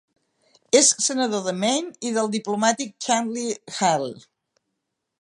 [0.79, 4.13] És senador de Maine i del diplomàtic Chandler Hale.